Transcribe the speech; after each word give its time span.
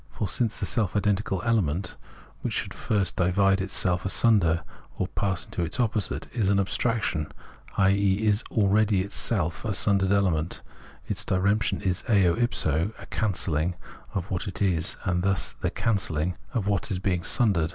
For 0.09 0.27
since 0.27 0.59
the 0.59 0.65
self 0.65 0.95
identical 0.95 1.43
element, 1.45 1.95
which 2.41 2.53
should 2.55 2.73
first 2.73 3.15
divide 3.15 3.61
itself 3.61 4.03
asunder 4.03 4.63
or 4.97 5.05
pass 5.09 5.45
into 5.45 5.61
its 5.61 5.79
opposite, 5.79 6.25
is 6.33 6.49
an 6.49 6.59
abstraction, 6.59 7.31
i.e. 7.77 8.25
is 8.25 8.43
already 8.49 9.01
itself 9.01 9.63
a 9.63 9.75
sundered 9.75 10.11
element, 10.11 10.63
its 11.07 11.23
diremption 11.23 11.81
is 11.83 12.03
eo 12.09 12.33
if 12.35 12.55
so 12.55 12.93
a 12.97 13.05
cancelUng 13.05 13.75
of 14.15 14.31
what 14.31 14.47
it 14.47 14.59
is, 14.59 14.97
and 15.03 15.21
thus 15.21 15.53
the 15.61 15.69
cancelhng 15.69 16.35
of 16.51 16.67
its 16.67 16.97
being 16.97 17.21
srmdered. 17.21 17.69